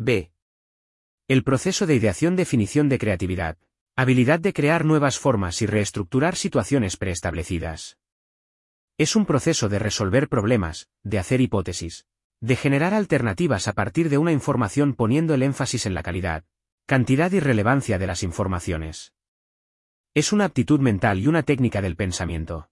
B. 0.00 0.30
El 1.26 1.42
proceso 1.42 1.84
de 1.84 1.96
ideación-definición 1.96 2.88
de 2.88 3.00
creatividad. 3.00 3.58
Habilidad 3.96 4.38
de 4.38 4.52
crear 4.52 4.84
nuevas 4.84 5.18
formas 5.18 5.60
y 5.60 5.66
reestructurar 5.66 6.36
situaciones 6.36 6.96
preestablecidas. 6.96 7.98
Es 8.96 9.16
un 9.16 9.26
proceso 9.26 9.68
de 9.68 9.80
resolver 9.80 10.28
problemas, 10.28 10.88
de 11.02 11.18
hacer 11.18 11.40
hipótesis, 11.40 12.06
de 12.38 12.54
generar 12.54 12.94
alternativas 12.94 13.66
a 13.66 13.72
partir 13.72 14.08
de 14.08 14.18
una 14.18 14.30
información 14.30 14.94
poniendo 14.94 15.34
el 15.34 15.42
énfasis 15.42 15.84
en 15.84 15.94
la 15.94 16.04
calidad, 16.04 16.44
cantidad 16.86 17.32
y 17.32 17.40
relevancia 17.40 17.98
de 17.98 18.06
las 18.06 18.22
informaciones. 18.22 19.14
Es 20.14 20.32
una 20.32 20.44
aptitud 20.44 20.78
mental 20.78 21.18
y 21.18 21.26
una 21.26 21.42
técnica 21.42 21.82
del 21.82 21.96
pensamiento. 21.96 22.70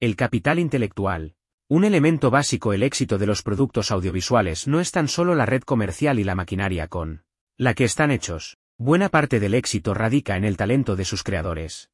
El 0.00 0.16
capital 0.16 0.58
intelectual. 0.58 1.35
Un 1.68 1.82
elemento 1.82 2.30
básico 2.30 2.72
el 2.72 2.84
éxito 2.84 3.18
de 3.18 3.26
los 3.26 3.42
productos 3.42 3.90
audiovisuales 3.90 4.68
no 4.68 4.78
es 4.78 4.92
tan 4.92 5.08
solo 5.08 5.34
la 5.34 5.46
red 5.46 5.62
comercial 5.62 6.20
y 6.20 6.24
la 6.24 6.36
maquinaria 6.36 6.86
con 6.86 7.24
la 7.58 7.74
que 7.74 7.82
están 7.82 8.12
hechos. 8.12 8.58
Buena 8.78 9.08
parte 9.08 9.40
del 9.40 9.52
éxito 9.52 9.92
radica 9.92 10.36
en 10.36 10.44
el 10.44 10.56
talento 10.56 10.94
de 10.94 11.04
sus 11.04 11.24
creadores. 11.24 11.90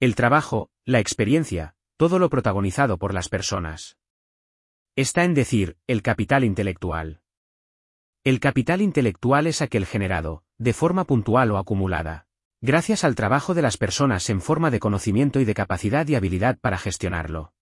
El 0.00 0.16
trabajo, 0.16 0.70
la 0.84 0.98
experiencia, 0.98 1.76
todo 1.96 2.18
lo 2.18 2.28
protagonizado 2.28 2.98
por 2.98 3.14
las 3.14 3.28
personas. 3.28 3.96
Está 4.96 5.22
en 5.22 5.34
decir, 5.34 5.76
el 5.86 6.02
capital 6.02 6.42
intelectual. 6.42 7.20
El 8.24 8.40
capital 8.40 8.80
intelectual 8.82 9.46
es 9.46 9.62
aquel 9.62 9.86
generado, 9.86 10.42
de 10.58 10.72
forma 10.72 11.04
puntual 11.04 11.52
o 11.52 11.58
acumulada, 11.58 12.26
gracias 12.60 13.04
al 13.04 13.14
trabajo 13.14 13.54
de 13.54 13.62
las 13.62 13.76
personas 13.76 14.28
en 14.30 14.40
forma 14.40 14.72
de 14.72 14.80
conocimiento 14.80 15.38
y 15.38 15.44
de 15.44 15.54
capacidad 15.54 16.08
y 16.08 16.16
habilidad 16.16 16.58
para 16.58 16.78
gestionarlo. 16.78 17.53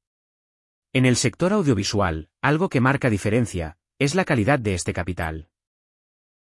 En 0.94 1.06
el 1.06 1.16
sector 1.16 1.54
audiovisual, 1.54 2.28
algo 2.42 2.68
que 2.68 2.82
marca 2.82 3.08
diferencia, 3.08 3.78
es 3.98 4.14
la 4.14 4.26
calidad 4.26 4.58
de 4.58 4.74
este 4.74 4.92
capital. 4.92 5.48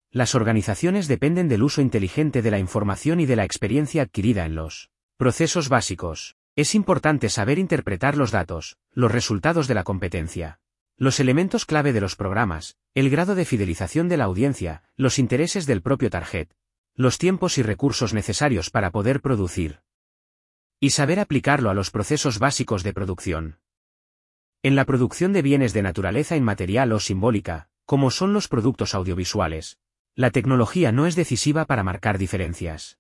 Las 0.10 0.36
organizaciones 0.36 1.08
dependen 1.08 1.48
del 1.48 1.64
uso 1.64 1.80
inteligente 1.82 2.42
de 2.42 2.52
la 2.52 2.60
información 2.60 3.22
y 3.22 3.26
de 3.26 3.38
la 3.38 3.46
experiencia 3.46 4.02
adquirida 4.02 4.46
en 4.46 4.56
los 4.56 4.92
procesos 5.16 5.70
básicos. 5.70 6.36
Es 6.58 6.76
importante 6.76 7.30
saber 7.30 7.60
interpretar 7.60 8.18
los 8.18 8.32
datos, 8.32 8.76
los 8.92 9.10
resultados 9.10 9.70
de 9.70 9.74
la 9.74 9.86
competencia, 9.86 10.60
los 10.98 11.22
elementos 11.22 11.66
clave 11.66 11.94
de 11.94 12.02
los 12.02 12.18
programas, 12.18 12.76
el 12.94 13.10
grado 13.10 13.36
de 13.36 13.46
fidelización 13.46 14.10
de 14.10 14.18
la 14.18 14.26
audiencia, 14.26 14.84
los 14.98 15.18
intereses 15.18 15.66
del 15.66 15.82
propio 15.82 16.10
target, 16.10 16.50
los 16.94 17.18
tiempos 17.18 17.58
y 17.58 17.64
recursos 17.64 18.14
necesarios 18.14 18.70
para 18.70 18.92
poder 18.92 19.22
producir. 19.22 19.80
Y 20.78 20.90
saber 20.90 21.22
aplicarlo 21.22 21.70
a 21.70 21.74
los 21.74 21.90
procesos 21.90 22.38
básicos 22.38 22.84
de 22.84 22.92
producción. 22.92 23.61
En 24.64 24.76
la 24.76 24.86
producción 24.86 25.34
de 25.34 25.42
bienes 25.42 25.74
de 25.74 25.82
naturaleza 25.82 26.38
inmaterial 26.38 26.92
o 26.92 27.00
simbólica, 27.00 27.70
como 27.86 28.12
son 28.12 28.32
los 28.32 28.48
productos 28.48 28.94
audiovisuales, 28.94 29.80
la 30.14 30.30
tecnología 30.30 30.92
no 30.92 31.08
es 31.08 31.16
decisiva 31.16 31.66
para 31.66 31.84
marcar 31.84 32.20
diferencias. 32.20 33.00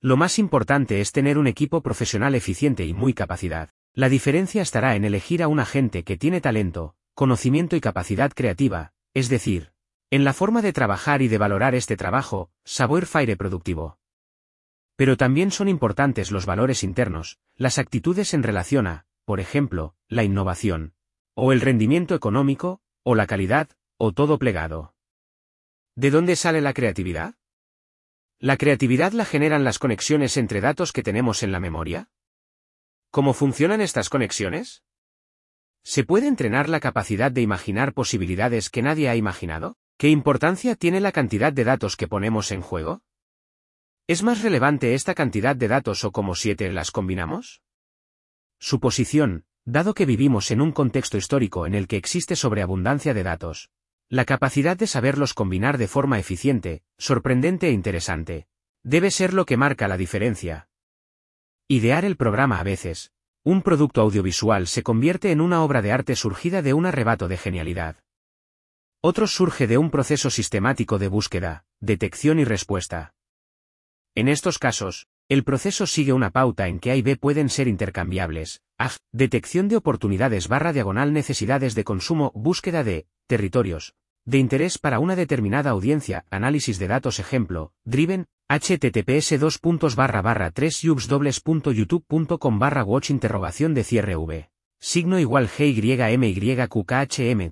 Lo 0.00 0.16
más 0.16 0.38
importante 0.38 1.00
es 1.00 1.10
tener 1.10 1.36
un 1.36 1.48
equipo 1.48 1.80
profesional 1.80 2.36
eficiente 2.36 2.86
y 2.86 2.94
muy 2.94 3.12
capacidad. 3.12 3.70
La 3.92 4.08
diferencia 4.08 4.62
estará 4.62 4.94
en 4.94 5.04
elegir 5.04 5.42
a 5.42 5.48
un 5.48 5.58
agente 5.58 6.04
que 6.04 6.16
tiene 6.16 6.40
talento, 6.40 6.94
conocimiento 7.14 7.74
y 7.74 7.80
capacidad 7.80 8.30
creativa, 8.32 8.92
es 9.14 9.28
decir, 9.28 9.72
en 10.10 10.22
la 10.22 10.32
forma 10.32 10.62
de 10.62 10.72
trabajar 10.72 11.22
y 11.22 11.28
de 11.28 11.38
valorar 11.38 11.74
este 11.74 11.96
trabajo, 11.96 12.50
savoir-faire 12.64 13.36
productivo. 13.36 13.98
Pero 14.94 15.16
también 15.16 15.50
son 15.50 15.68
importantes 15.68 16.30
los 16.30 16.46
valores 16.46 16.84
internos, 16.84 17.40
las 17.56 17.78
actitudes 17.78 18.32
en 18.32 18.44
relación 18.44 18.86
a, 18.86 19.06
por 19.24 19.40
ejemplo, 19.40 19.94
la 20.08 20.24
innovación, 20.24 20.94
o 21.34 21.52
el 21.52 21.60
rendimiento 21.60 22.14
económico, 22.14 22.80
o 23.02 23.14
la 23.14 23.26
calidad, 23.26 23.70
o 23.96 24.12
todo 24.12 24.38
plegado. 24.38 24.94
¿De 25.94 26.10
dónde 26.10 26.36
sale 26.36 26.60
la 26.60 26.72
creatividad? 26.72 27.34
¿La 28.38 28.56
creatividad 28.56 29.12
la 29.12 29.24
generan 29.24 29.62
las 29.62 29.78
conexiones 29.78 30.36
entre 30.36 30.60
datos 30.60 30.92
que 30.92 31.02
tenemos 31.02 31.42
en 31.42 31.52
la 31.52 31.60
memoria? 31.60 32.10
¿Cómo 33.10 33.34
funcionan 33.34 33.80
estas 33.80 34.08
conexiones? 34.08 34.82
¿Se 35.84 36.04
puede 36.04 36.26
entrenar 36.26 36.68
la 36.68 36.80
capacidad 36.80 37.30
de 37.30 37.42
imaginar 37.42 37.92
posibilidades 37.92 38.70
que 38.70 38.82
nadie 38.82 39.08
ha 39.08 39.16
imaginado? 39.16 39.76
¿Qué 39.98 40.08
importancia 40.08 40.74
tiene 40.74 41.00
la 41.00 41.12
cantidad 41.12 41.52
de 41.52 41.64
datos 41.64 41.96
que 41.96 42.08
ponemos 42.08 42.50
en 42.50 42.62
juego? 42.62 43.02
¿Es 44.08 44.22
más 44.22 44.42
relevante 44.42 44.94
esta 44.94 45.14
cantidad 45.14 45.54
de 45.54 45.68
datos 45.68 46.04
o 46.04 46.10
como 46.10 46.34
siete 46.34 46.72
las 46.72 46.90
combinamos? 46.90 47.62
Suposición, 48.64 49.44
dado 49.64 49.92
que 49.92 50.06
vivimos 50.06 50.52
en 50.52 50.60
un 50.60 50.70
contexto 50.70 51.16
histórico 51.16 51.66
en 51.66 51.74
el 51.74 51.88
que 51.88 51.96
existe 51.96 52.36
sobreabundancia 52.36 53.12
de 53.12 53.24
datos, 53.24 53.70
la 54.08 54.24
capacidad 54.24 54.76
de 54.76 54.86
saberlos 54.86 55.34
combinar 55.34 55.78
de 55.78 55.88
forma 55.88 56.20
eficiente, 56.20 56.84
sorprendente 56.96 57.66
e 57.66 57.72
interesante. 57.72 58.46
Debe 58.84 59.10
ser 59.10 59.34
lo 59.34 59.46
que 59.46 59.56
marca 59.56 59.88
la 59.88 59.96
diferencia. 59.96 60.68
Idear 61.66 62.04
el 62.04 62.16
programa 62.16 62.60
a 62.60 62.62
veces. 62.62 63.10
Un 63.42 63.62
producto 63.62 64.00
audiovisual 64.00 64.68
se 64.68 64.84
convierte 64.84 65.32
en 65.32 65.40
una 65.40 65.64
obra 65.64 65.82
de 65.82 65.90
arte 65.90 66.14
surgida 66.14 66.62
de 66.62 66.72
un 66.72 66.86
arrebato 66.86 67.26
de 67.26 67.38
genialidad. 67.38 67.96
Otros 69.00 69.34
surge 69.34 69.66
de 69.66 69.76
un 69.76 69.90
proceso 69.90 70.30
sistemático 70.30 71.00
de 71.00 71.08
búsqueda, 71.08 71.64
detección 71.80 72.38
y 72.38 72.44
respuesta. 72.44 73.16
En 74.14 74.28
estos 74.28 74.60
casos, 74.60 75.08
el 75.32 75.44
proceso 75.44 75.86
sigue 75.86 76.12
una 76.12 76.28
pauta 76.28 76.68
en 76.68 76.78
que 76.78 76.90
A 76.90 76.96
y 76.96 77.00
B 77.00 77.16
pueden 77.16 77.48
ser 77.48 77.66
intercambiables. 77.66 78.60
A. 78.78 78.90
Detección 79.12 79.66
de 79.68 79.76
oportunidades 79.76 80.46
barra 80.46 80.74
diagonal 80.74 81.14
necesidades 81.14 81.74
de 81.74 81.84
consumo, 81.84 82.32
búsqueda 82.34 82.84
de 82.84 83.06
territorios, 83.26 83.94
de 84.26 84.36
interés 84.36 84.76
para 84.76 84.98
una 84.98 85.16
determinada 85.16 85.70
audiencia, 85.70 86.26
análisis 86.30 86.78
de 86.78 86.86
datos 86.86 87.18
ejemplo, 87.18 87.72
driven, 87.82 88.26
https 88.50 89.40
2 89.40 89.96
barra 89.96 90.20
barra 90.20 90.50
3 90.50 90.82
youtube.com 90.82 92.58
barra 92.58 92.84
watch 92.84 93.08
interrogación 93.08 93.72
de 93.72 93.84
cierre 93.84 94.16
v. 94.16 94.50
Signo 94.80 95.18
igual 95.18 95.48
GYMYQKHM 95.48 96.72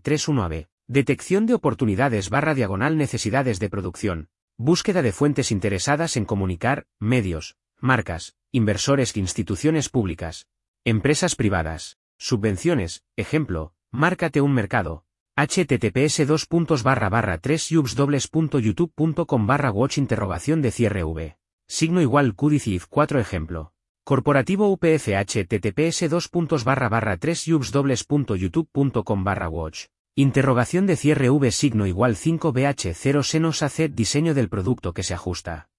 31 0.02 0.44
AB. 0.44 0.66
Detección 0.86 1.46
de 1.46 1.54
oportunidades 1.54 2.28
barra 2.28 2.54
diagonal 2.54 2.98
necesidades 2.98 3.58
de 3.58 3.70
producción. 3.70 4.28
Búsqueda 4.58 5.00
de 5.00 5.12
fuentes 5.12 5.50
interesadas 5.50 6.18
en 6.18 6.26
comunicar, 6.26 6.84
medios, 6.98 7.56
marcas, 7.80 8.36
inversores 8.52 9.16
instituciones 9.16 9.88
públicas, 9.88 10.46
empresas 10.84 11.36
privadas, 11.36 11.98
subvenciones, 12.18 13.04
ejemplo, 13.16 13.74
márcate 13.90 14.40
un 14.40 14.52
mercado, 14.52 15.04
https 15.46 16.26
2 16.26 16.82
barra 16.82 17.08
barra 17.08 17.38
3 17.38 17.68
youtube.com 17.70 19.46
barra 19.46 19.70
watch 19.70 19.96
interrogación 19.96 20.60
de 20.60 20.70
cierre 20.70 21.02
v. 21.02 21.36
Signo 21.66 22.02
igual 22.02 22.34
QDCIF 22.34 22.86
4 22.88 23.20
ejemplo. 23.20 23.72
Corporativo 24.04 24.68
UPF 24.68 25.08
https 25.08 26.10
2 26.10 26.64
barra 26.64 26.88
barra 26.90 27.16
3 27.16 27.44
youtube.com 27.46 29.24
barra 29.24 29.48
watch. 29.48 29.86
Interrogación 30.14 30.86
de 30.86 30.96
cierre 30.96 31.30
v 31.30 31.50
signo 31.52 31.86
igual 31.86 32.16
5 32.16 32.52
bh 32.52 32.92
0 32.92 33.22
senos 33.22 33.62
AC 33.62 33.88
diseño 33.90 34.34
del 34.34 34.50
producto 34.50 34.92
que 34.92 35.02
se 35.02 35.14
ajusta. 35.14 35.69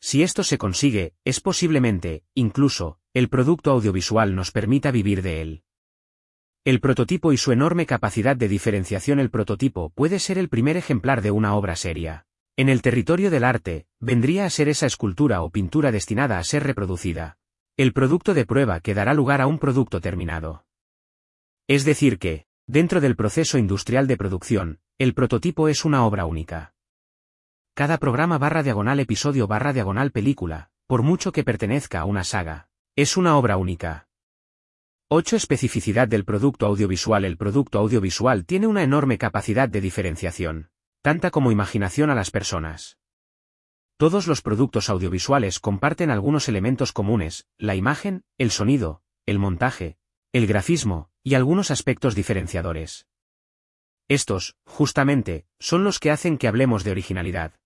Si 0.00 0.22
esto 0.22 0.42
se 0.42 0.58
consigue, 0.58 1.14
es 1.24 1.40
posiblemente, 1.40 2.24
incluso, 2.34 2.98
el 3.12 3.28
producto 3.28 3.70
audiovisual 3.70 4.34
nos 4.34 4.50
permita 4.50 4.90
vivir 4.90 5.22
de 5.22 5.42
él. 5.42 5.62
El 6.64 6.80
prototipo 6.80 7.32
y 7.32 7.36
su 7.36 7.52
enorme 7.52 7.86
capacidad 7.86 8.36
de 8.36 8.48
diferenciación 8.48 9.18
El 9.18 9.30
prototipo 9.30 9.90
puede 9.90 10.18
ser 10.18 10.38
el 10.38 10.48
primer 10.48 10.76
ejemplar 10.76 11.22
de 11.22 11.30
una 11.30 11.54
obra 11.54 11.76
seria. 11.76 12.26
En 12.56 12.68
el 12.68 12.82
territorio 12.82 13.30
del 13.30 13.44
arte, 13.44 13.86
vendría 13.98 14.44
a 14.44 14.50
ser 14.50 14.68
esa 14.68 14.86
escultura 14.86 15.42
o 15.42 15.50
pintura 15.50 15.92
destinada 15.92 16.38
a 16.38 16.44
ser 16.44 16.64
reproducida. 16.64 17.38
El 17.76 17.92
producto 17.92 18.34
de 18.34 18.44
prueba 18.44 18.80
que 18.80 18.94
dará 18.94 19.14
lugar 19.14 19.40
a 19.40 19.46
un 19.46 19.58
producto 19.58 20.00
terminado. 20.00 20.66
Es 21.66 21.84
decir 21.84 22.18
que, 22.18 22.46
dentro 22.66 23.00
del 23.00 23.16
proceso 23.16 23.56
industrial 23.56 24.06
de 24.06 24.16
producción, 24.16 24.80
el 24.98 25.14
prototipo 25.14 25.68
es 25.68 25.84
una 25.84 26.04
obra 26.04 26.26
única. 26.26 26.74
Cada 27.80 27.96
programa 27.96 28.36
barra 28.36 28.62
diagonal 28.62 29.00
episodio 29.00 29.46
barra 29.46 29.72
diagonal 29.72 30.10
película, 30.10 30.68
por 30.86 31.02
mucho 31.02 31.32
que 31.32 31.44
pertenezca 31.44 32.00
a 32.00 32.04
una 32.04 32.24
saga, 32.24 32.68
es 32.94 33.16
una 33.16 33.38
obra 33.38 33.56
única. 33.56 34.06
8. 35.08 35.36
Especificidad 35.36 36.06
del 36.06 36.26
producto 36.26 36.66
audiovisual 36.66 37.24
El 37.24 37.38
producto 37.38 37.78
audiovisual 37.78 38.44
tiene 38.44 38.66
una 38.66 38.82
enorme 38.82 39.16
capacidad 39.16 39.66
de 39.66 39.80
diferenciación, 39.80 40.68
tanta 41.00 41.30
como 41.30 41.52
imaginación 41.52 42.10
a 42.10 42.14
las 42.14 42.30
personas. 42.30 42.98
Todos 43.96 44.26
los 44.26 44.42
productos 44.42 44.90
audiovisuales 44.90 45.58
comparten 45.58 46.10
algunos 46.10 46.50
elementos 46.50 46.92
comunes, 46.92 47.46
la 47.56 47.76
imagen, 47.76 48.24
el 48.36 48.50
sonido, 48.50 49.00
el 49.24 49.38
montaje, 49.38 49.96
el 50.34 50.46
grafismo, 50.46 51.08
y 51.22 51.32
algunos 51.32 51.70
aspectos 51.70 52.14
diferenciadores. 52.14 53.06
Estos, 54.06 54.56
justamente, 54.66 55.46
son 55.58 55.82
los 55.82 55.98
que 55.98 56.10
hacen 56.10 56.36
que 56.36 56.46
hablemos 56.46 56.84
de 56.84 56.90
originalidad. 56.90 57.59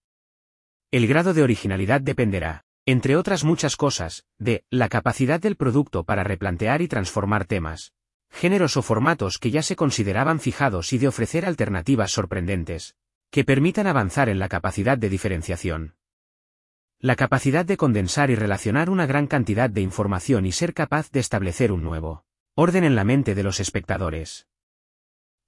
El 0.95 1.09
grado 1.09 1.35
de 1.35 1.43
originalidad 1.43 2.01
dependerá, 2.01 2.63
entre 2.87 3.17
otras 3.17 3.43
muchas 3.43 3.75
cosas, 3.75 4.27
de 4.39 4.65
la 4.71 4.89
capacidad 4.89 5.41
del 5.41 5.57
producto 5.57 6.05
para 6.05 6.23
replantear 6.23 6.83
y 6.83 6.87
transformar 6.87 7.47
temas, 7.47 7.93
géneros 8.31 8.77
o 8.77 8.83
formatos 8.83 9.39
que 9.39 9.51
ya 9.51 9.63
se 9.63 9.75
consideraban 9.75 10.39
fijados 10.39 10.93
y 10.93 10.99
de 10.99 11.09
ofrecer 11.09 11.47
alternativas 11.47 12.13
sorprendentes, 12.13 12.95
que 13.33 13.43
permitan 13.43 13.89
avanzar 13.89 14.29
en 14.29 14.39
la 14.39 14.49
capacidad 14.49 14.97
de 14.97 15.09
diferenciación. 15.09 15.97
La 17.01 17.17
capacidad 17.17 17.67
de 17.67 17.77
condensar 17.77 18.31
y 18.31 18.37
relacionar 18.37 18.89
una 18.89 19.07
gran 19.07 19.27
cantidad 19.27 19.69
de 19.69 19.81
información 19.81 20.47
y 20.47 20.53
ser 20.53 20.75
capaz 20.75 21.11
de 21.11 21.19
establecer 21.19 21.73
un 21.73 21.83
nuevo 21.83 22.25
orden 22.55 22.85
en 22.85 22.95
la 22.95 23.03
mente 23.03 23.35
de 23.35 23.43
los 23.43 23.59
espectadores. 23.59 24.47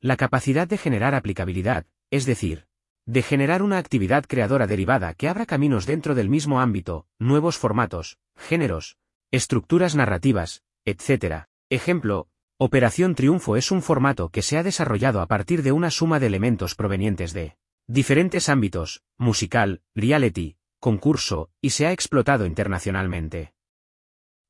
La 0.00 0.16
capacidad 0.16 0.66
de 0.66 0.76
generar 0.76 1.14
aplicabilidad, 1.14 1.86
es 2.10 2.26
decir, 2.26 2.65
de 3.06 3.22
generar 3.22 3.62
una 3.62 3.78
actividad 3.78 4.24
creadora 4.26 4.66
derivada 4.66 5.14
que 5.14 5.28
abra 5.28 5.46
caminos 5.46 5.86
dentro 5.86 6.14
del 6.14 6.28
mismo 6.28 6.60
ámbito, 6.60 7.06
nuevos 7.18 7.56
formatos, 7.56 8.18
géneros, 8.36 8.98
estructuras 9.30 9.94
narrativas, 9.94 10.64
etc. 10.84 11.44
Ejemplo, 11.70 12.28
Operación 12.58 13.14
Triunfo 13.14 13.56
es 13.56 13.70
un 13.70 13.82
formato 13.82 14.30
que 14.30 14.42
se 14.42 14.58
ha 14.58 14.62
desarrollado 14.62 15.20
a 15.20 15.26
partir 15.26 15.62
de 15.62 15.72
una 15.72 15.90
suma 15.90 16.18
de 16.18 16.26
elementos 16.26 16.74
provenientes 16.74 17.32
de 17.32 17.56
diferentes 17.86 18.48
ámbitos, 18.48 19.02
musical, 19.18 19.82
reality, 19.94 20.56
concurso, 20.80 21.50
y 21.60 21.70
se 21.70 21.86
ha 21.86 21.92
explotado 21.92 22.46
internacionalmente. 22.46 23.52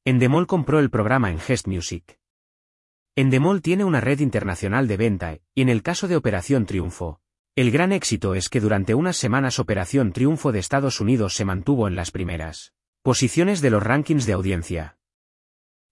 Endemol 0.05 0.47
compró 0.47 0.79
el 0.79 0.89
programa 0.89 1.31
en 1.31 1.41
Gest 1.41 1.67
Music. 1.67 2.21
Endemol 3.17 3.61
tiene 3.61 3.85
una 3.85 4.01
red 4.01 4.21
internacional 4.21 4.87
de 4.87 4.97
venta, 4.97 5.39
y 5.55 5.63
en 5.63 5.69
el 5.69 5.83
caso 5.83 6.07
de 6.07 6.17
Operación 6.17 6.65
Triunfo, 6.65 7.21
el 7.57 7.71
gran 7.71 7.93
éxito 7.93 8.35
es 8.35 8.51
que 8.51 8.61
durante 8.61 8.95
unas 8.95 9.17
semanas 9.17 9.59
Operación 9.59 10.13
Triunfo 10.13 10.53
de 10.53 10.59
Estados 10.59 11.01
Unidos 11.01 11.35
se 11.35 11.47
mantuvo 11.47 11.89
en 11.89 11.97
las 11.97 12.11
primeras 12.11 12.75
posiciones 13.01 13.63
de 13.63 13.71
los 13.71 13.83
rankings 13.83 14.27
de 14.27 14.35
audiencia. 14.35 14.99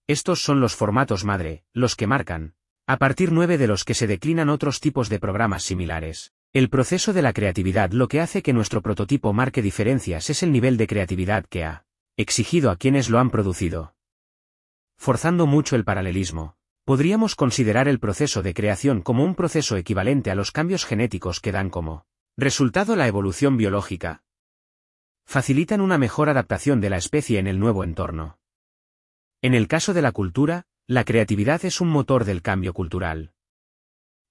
Estos 0.06 0.42
son 0.42 0.60
los 0.60 0.74
formatos 0.74 1.24
madre, 1.24 1.64
los 1.72 1.96
que 1.96 2.06
marcan, 2.06 2.54
a 2.86 2.98
partir 2.98 3.32
nueve 3.32 3.56
de 3.56 3.66
los 3.66 3.84
que 3.84 3.94
se 3.94 4.06
declinan 4.06 4.50
otros 4.50 4.80
tipos 4.80 5.08
de 5.08 5.18
programas 5.18 5.62
similares. 5.62 6.34
El 6.52 6.68
proceso 6.68 7.14
de 7.14 7.22
la 7.22 7.32
creatividad 7.32 7.92
lo 7.92 8.08
que 8.08 8.20
hace 8.20 8.42
que 8.42 8.52
nuestro 8.52 8.82
prototipo 8.82 9.32
marque 9.32 9.62
diferencias 9.62 10.28
es 10.28 10.42
el 10.42 10.52
nivel 10.52 10.76
de 10.76 10.86
creatividad 10.86 11.46
que 11.46 11.64
ha 11.64 11.86
exigido 12.18 12.70
a 12.70 12.76
quienes 12.76 13.08
lo 13.08 13.18
han 13.18 13.30
producido. 13.30 13.94
Forzando 14.98 15.46
mucho 15.46 15.76
el 15.76 15.84
paralelismo, 15.84 16.53
podríamos 16.84 17.34
considerar 17.34 17.88
el 17.88 17.98
proceso 17.98 18.42
de 18.42 18.52
creación 18.52 19.00
como 19.00 19.24
un 19.24 19.34
proceso 19.34 19.76
equivalente 19.76 20.30
a 20.30 20.34
los 20.34 20.52
cambios 20.52 20.84
genéticos 20.84 21.40
que 21.40 21.52
dan 21.52 21.70
como 21.70 22.06
resultado 22.36 22.94
la 22.96 23.06
evolución 23.06 23.56
biológica. 23.56 24.22
Facilitan 25.24 25.80
una 25.80 25.96
mejor 25.96 26.28
adaptación 26.28 26.80
de 26.80 26.90
la 26.90 26.98
especie 26.98 27.38
en 27.38 27.46
el 27.46 27.58
nuevo 27.58 27.84
entorno. 27.84 28.38
En 29.40 29.54
el 29.54 29.68
caso 29.68 29.94
de 29.94 30.02
la 30.02 30.12
cultura, 30.12 30.64
la 30.86 31.04
creatividad 31.04 31.64
es 31.64 31.80
un 31.80 31.88
motor 31.88 32.24
del 32.24 32.42
cambio 32.42 32.74
cultural. 32.74 33.32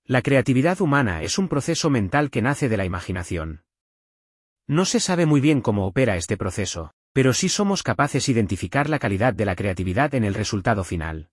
La 0.06 0.22
creatividad 0.22 0.82
humana 0.82 1.24
es 1.24 1.38
un 1.40 1.48
proceso 1.48 1.90
mental 1.90 2.30
que 2.30 2.42
nace 2.42 2.70
de 2.70 2.78
la 2.78 2.86
imaginación. 2.86 3.64
No 4.68 4.86
se 4.86 5.00
sabe 5.00 5.26
muy 5.26 5.42
bien 5.42 5.62
cómo 5.62 5.88
opera 5.88 6.18
este 6.18 6.38
proceso, 6.38 6.94
pero 7.14 7.34
sí 7.34 7.50
somos 7.50 7.82
capaces 7.84 8.26
de 8.26 8.34
identificar 8.34 8.90
la 8.90 9.00
calidad 9.00 9.34
de 9.34 9.46
la 9.46 9.56
creatividad 9.56 10.14
en 10.14 10.24
el 10.24 10.36
resultado 10.36 10.84
final. 10.84 11.30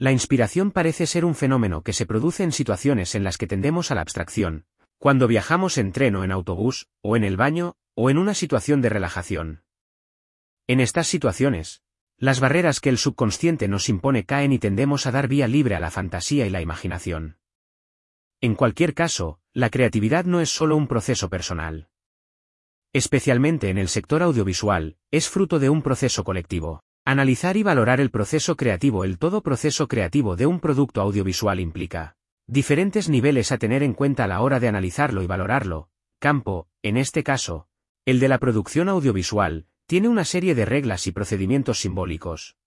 La 0.00 0.12
inspiración 0.12 0.70
parece 0.70 1.08
ser 1.08 1.24
un 1.24 1.34
fenómeno 1.34 1.82
que 1.82 1.92
se 1.92 2.06
produce 2.06 2.44
en 2.44 2.52
situaciones 2.52 3.16
en 3.16 3.24
las 3.24 3.36
que 3.36 3.48
tendemos 3.48 3.90
a 3.90 3.96
la 3.96 4.00
abstracción, 4.00 4.64
cuando 4.98 5.26
viajamos 5.26 5.76
en 5.76 5.90
tren 5.90 6.14
o 6.14 6.22
en 6.22 6.30
autobús, 6.30 6.86
o 7.02 7.16
en 7.16 7.24
el 7.24 7.36
baño, 7.36 7.76
o 7.96 8.08
en 8.08 8.16
una 8.16 8.34
situación 8.34 8.80
de 8.80 8.90
relajación. 8.90 9.64
En 10.68 10.78
estas 10.78 11.08
situaciones, 11.08 11.82
las 12.16 12.38
barreras 12.38 12.78
que 12.78 12.90
el 12.90 12.98
subconsciente 12.98 13.66
nos 13.66 13.88
impone 13.88 14.24
caen 14.24 14.52
y 14.52 14.60
tendemos 14.60 15.06
a 15.06 15.10
dar 15.10 15.26
vía 15.26 15.48
libre 15.48 15.74
a 15.74 15.80
la 15.80 15.90
fantasía 15.90 16.46
y 16.46 16.50
la 16.50 16.60
imaginación. 16.60 17.38
En 18.40 18.54
cualquier 18.54 18.94
caso, 18.94 19.40
la 19.52 19.68
creatividad 19.68 20.24
no 20.26 20.40
es 20.40 20.48
solo 20.48 20.76
un 20.76 20.86
proceso 20.86 21.28
personal. 21.28 21.88
Especialmente 22.92 23.68
en 23.68 23.78
el 23.78 23.88
sector 23.88 24.22
audiovisual, 24.22 24.96
es 25.10 25.28
fruto 25.28 25.58
de 25.58 25.70
un 25.70 25.82
proceso 25.82 26.22
colectivo. 26.22 26.84
Analizar 27.10 27.56
y 27.56 27.62
valorar 27.62 28.02
el 28.02 28.10
proceso 28.10 28.54
creativo 28.54 29.02
El 29.02 29.16
todo 29.16 29.40
proceso 29.40 29.88
creativo 29.88 30.36
de 30.36 30.44
un 30.44 30.60
producto 30.60 31.00
audiovisual 31.00 31.58
implica 31.58 32.18
diferentes 32.46 33.08
niveles 33.08 33.50
a 33.50 33.56
tener 33.56 33.82
en 33.82 33.94
cuenta 33.94 34.24
a 34.24 34.26
la 34.26 34.42
hora 34.42 34.60
de 34.60 34.68
analizarlo 34.68 35.22
y 35.22 35.26
valorarlo. 35.26 35.88
Campo, 36.18 36.68
en 36.82 36.98
este 36.98 37.22
caso, 37.22 37.66
el 38.04 38.20
de 38.20 38.28
la 38.28 38.36
producción 38.36 38.90
audiovisual, 38.90 39.64
tiene 39.86 40.08
una 40.08 40.26
serie 40.26 40.54
de 40.54 40.66
reglas 40.66 41.06
y 41.06 41.12
procedimientos 41.12 41.78
simbólicos. 41.78 42.58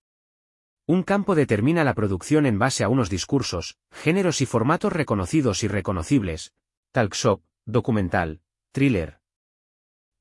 Un 0.87 1.03
campo 1.03 1.35
determina 1.35 1.83
la 1.83 1.93
producción 1.93 2.47
en 2.47 2.57
base 2.57 2.83
a 2.83 2.89
unos 2.89 3.11
discursos, 3.11 3.77
géneros 3.91 4.41
y 4.41 4.47
formatos 4.47 4.91
reconocidos 4.91 5.63
y 5.63 5.67
reconocibles, 5.67 6.51
talk 6.91 7.13
shop, 7.13 7.43
documental, 7.67 8.41
thriller. 8.71 9.20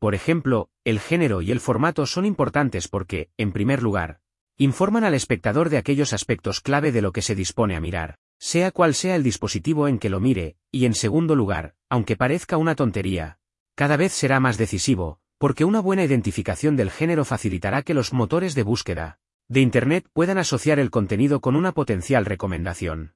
Por 0.00 0.14
ejemplo, 0.14 0.70
el 0.82 0.99
género 0.99 1.43
y 1.43 1.52
el 1.52 1.61
formato 1.61 2.06
son 2.06 2.25
importantes 2.25 2.88
porque, 2.88 3.29
en 3.37 3.52
primer 3.52 3.82
lugar, 3.82 4.20
informan 4.56 5.05
al 5.05 5.12
espectador 5.12 5.69
de 5.69 5.76
aquellos 5.76 6.14
aspectos 6.14 6.62
clave 6.62 6.91
de 6.91 7.02
lo 7.02 7.12
que 7.12 7.20
se 7.20 7.35
dispone 7.35 7.76
a 7.76 7.81
mirar, 7.81 8.17
sea 8.38 8.70
cual 8.70 8.94
sea 8.94 9.14
el 9.14 9.23
dispositivo 9.23 9.88
en 9.88 9.99
que 9.99 10.08
lo 10.08 10.19
mire, 10.19 10.56
y 10.73 10.87
en 10.87 10.94
segundo 10.94 11.37
lugar, 11.37 11.75
aunque 11.91 12.17
parezca 12.17 12.56
una 12.56 12.75
tontería, 12.75 13.38
cada 13.75 13.99
vez 13.99 14.12
será 14.12 14.41
más 14.41 14.56
decisivo, 14.56 15.20
porque 15.37 15.67
una 15.67 15.81
buena 15.81 16.02
identificación 16.02 16.76
del 16.76 16.91
género 16.91 17.26
facilitará 17.26 17.82
que 17.82 17.93
los 17.93 18.14
motores 18.14 18.55
de 18.55 18.62
búsqueda, 18.62 19.19
de 19.49 19.61
Internet 19.61 20.08
puedan 20.14 20.38
asociar 20.38 20.79
el 20.79 20.91
contenido 20.91 21.43
con 21.43 21.56
una 21.56 21.73
potencial 21.73 22.25
recomendación. 22.25 23.14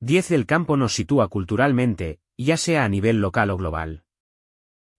10 0.00 0.30
del 0.30 0.46
campo 0.46 0.78
nos 0.78 0.94
sitúa 0.94 1.28
culturalmente, 1.28 2.20
ya 2.38 2.56
sea 2.56 2.84
a 2.84 2.88
nivel 2.88 3.20
local 3.20 3.50
o 3.50 3.58
global. 3.58 4.04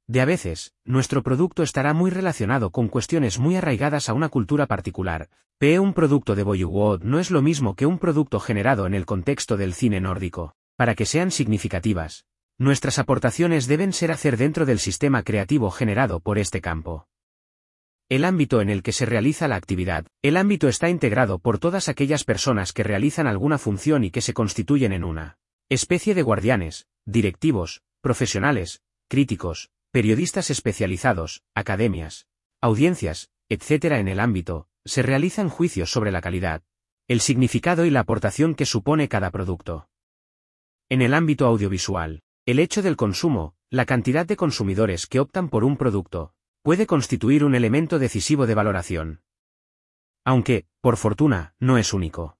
De 0.08 0.22
a 0.22 0.26
veces, 0.26 0.74
nuestro 0.84 1.24
producto 1.24 1.64
estará 1.64 1.94
muy 1.94 2.12
relacionado 2.12 2.70
con 2.70 2.90
cuestiones 2.90 3.40
muy 3.40 3.56
arraigadas 3.56 4.08
a 4.08 4.14
una 4.14 4.30
cultura 4.30 4.68
particular. 4.68 5.30
P. 5.58 5.80
Un 5.80 5.94
producto 5.94 6.36
de 6.36 6.44
Bollywood 6.44 7.02
no 7.02 7.20
es 7.20 7.32
lo 7.32 7.42
mismo 7.42 7.76
que 7.76 7.88
un 7.88 7.98
producto 7.98 8.40
generado 8.40 8.86
en 8.86 8.94
el 8.94 9.06
contexto 9.06 9.58
del 9.58 9.74
cine 9.74 10.00
nórdico. 10.00 10.54
Para 10.76 10.94
que 10.94 11.06
sean 11.06 11.32
significativas, 11.32 12.26
nuestras 12.60 13.00
aportaciones 13.00 13.66
deben 13.66 13.94
ser 13.94 14.12
hacer 14.12 14.38
dentro 14.38 14.66
del 14.66 14.80
sistema 14.80 15.24
creativo 15.24 15.72
generado 15.72 16.20
por 16.20 16.38
este 16.38 16.62
campo. 16.62 17.08
El 18.08 18.26
ámbito 18.26 18.62
en 18.62 18.70
el 18.70 18.84
que 18.84 18.92
se 18.92 19.08
realiza 19.08 19.48
la 19.48 19.56
actividad. 19.56 20.06
El 20.22 20.38
ámbito 20.38 20.68
está 20.68 20.90
integrado 20.90 21.40
por 21.40 21.58
todas 21.58 21.90
aquellas 21.90 22.24
personas 22.24 22.74
que 22.74 22.84
realizan 22.84 23.26
alguna 23.26 23.58
función 23.58 24.04
y 24.04 24.12
que 24.12 24.22
se 24.22 24.34
constituyen 24.34 24.94
en 24.94 25.04
una 25.04 25.40
especie 25.68 26.14
de 26.14 26.22
guardianes, 26.22 26.86
directivos, 27.06 27.82
profesionales, 28.02 28.84
críticos, 29.08 29.72
periodistas 29.96 30.50
especializados, 30.50 31.42
academias, 31.56 32.28
audiencias, 32.60 33.30
etc. 33.48 33.94
En 33.94 34.10
el 34.10 34.20
ámbito, 34.20 34.68
se 34.84 35.02
realizan 35.04 35.48
juicios 35.48 35.90
sobre 35.90 36.12
la 36.12 36.20
calidad, 36.20 36.64
el 37.08 37.22
significado 37.22 37.86
y 37.86 37.92
la 37.92 38.02
aportación 38.02 38.56
que 38.56 38.66
supone 38.66 39.08
cada 39.08 39.32
producto. 39.32 39.88
En 40.90 41.02
el 41.02 41.14
ámbito 41.14 41.46
audiovisual, 41.46 42.24
el 42.46 42.60
hecho 42.60 42.82
del 42.82 42.98
consumo, 42.98 43.56
la 43.70 43.86
cantidad 43.86 44.26
de 44.26 44.36
consumidores 44.36 45.08
que 45.08 45.22
optan 45.22 45.48
por 45.48 45.64
un 45.64 45.78
producto, 45.78 46.34
puede 46.62 46.88
constituir 46.88 47.46
un 47.46 47.56
elemento 47.56 47.98
decisivo 47.98 48.48
de 48.48 48.54
valoración. 48.54 49.22
Aunque, 50.26 50.66
por 50.82 50.98
fortuna, 50.98 51.56
no 51.58 51.78
es 51.78 51.94
único. 51.94 52.38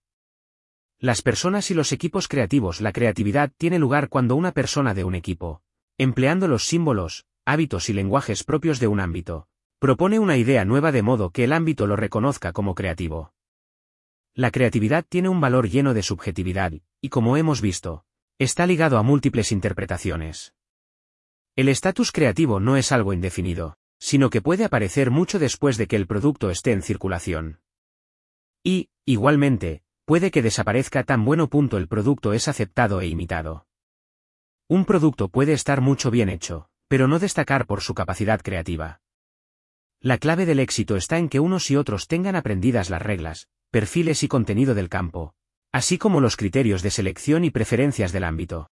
Las 1.00 1.22
personas 1.22 1.72
y 1.72 1.74
los 1.74 1.94
equipos 1.94 2.28
creativos 2.28 2.82
La 2.82 2.92
creatividad 2.92 3.54
tiene 3.58 3.80
lugar 3.80 4.10
cuando 4.10 4.36
una 4.36 4.52
persona 4.52 4.94
de 4.94 5.06
un 5.06 5.16
equipo, 5.16 5.62
empleando 5.98 6.50
los 6.50 6.66
símbolos, 6.66 7.26
hábitos 7.46 7.90
y 7.90 7.94
lenguajes 7.94 8.44
propios 8.44 8.80
de 8.80 8.88
un 8.88 9.00
ámbito, 9.00 9.48
propone 9.80 10.20
una 10.20 10.38
idea 10.38 10.66
nueva 10.66 10.92
de 10.92 11.02
modo 11.02 11.30
que 11.30 11.44
el 11.44 11.54
ámbito 11.54 11.88
lo 11.88 11.96
reconozca 11.96 12.52
como 12.52 12.76
creativo. 12.76 13.34
La 14.34 14.52
creatividad 14.52 15.06
tiene 15.08 15.30
un 15.30 15.40
valor 15.40 15.70
lleno 15.70 15.94
de 15.94 16.04
subjetividad, 16.04 16.74
y 17.00 17.10
como 17.10 17.38
hemos 17.38 17.62
visto, 17.62 18.04
está 18.40 18.66
ligado 18.66 18.98
a 18.98 19.04
múltiples 19.04 19.52
interpretaciones. 19.52 20.54
El 21.56 21.70
estatus 21.70 22.12
creativo 22.12 22.60
no 22.60 22.76
es 22.76 22.92
algo 22.92 23.14
indefinido 23.14 23.78
sino 24.00 24.30
que 24.30 24.42
puede 24.42 24.66
aparecer 24.66 25.12
mucho 25.12 25.40
después 25.40 25.78
de 25.78 25.88
que 25.88 25.96
el 25.96 26.08
producto 26.08 26.50
esté 26.50 26.72
en 26.72 26.82
circulación. 26.82 27.60
Y, 28.64 28.90
igualmente, 29.06 29.84
puede 30.06 30.32
que 30.32 30.42
desaparezca 30.42 31.04
tan 31.04 31.26
bueno 31.26 31.50
punto 31.50 31.78
el 31.78 31.88
producto 31.88 32.34
es 32.34 32.48
aceptado 32.48 33.02
e 33.02 33.08
imitado. 33.08 33.68
Un 34.68 34.86
producto 34.86 35.30
puede 35.30 35.54
estar 35.54 35.82
mucho 35.82 36.12
bien 36.12 36.30
hecho, 36.30 36.70
pero 36.88 37.08
no 37.08 37.20
destacar 37.20 37.66
por 37.66 37.82
su 37.82 37.94
capacidad 37.94 38.42
creativa. 38.42 39.02
La 40.00 40.18
clave 40.18 40.46
del 40.46 40.60
éxito 40.60 40.98
está 40.98 41.18
en 41.18 41.30
que 41.30 41.40
unos 41.40 41.72
y 41.72 41.76
otros 41.76 42.08
tengan 42.08 42.36
aprendidas 42.36 42.90
las 42.90 43.02
reglas, 43.02 43.48
perfiles 43.72 44.24
y 44.24 44.28
contenido 44.28 44.76
del 44.76 44.90
campo, 44.90 45.34
así 45.72 45.98
como 45.98 46.22
los 46.22 46.38
criterios 46.38 46.82
de 46.84 46.92
selección 46.92 47.44
y 47.44 47.50
preferencias 47.50 48.12
del 48.12 48.24
ámbito. 48.24 48.70